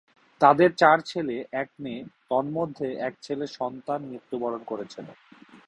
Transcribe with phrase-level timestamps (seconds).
[0.41, 5.05] তাদের চার ছেলে এক মেয়ে তন্মধ্যে এক ছেলে সন্তান মৃত্যুবরণ করেছেন।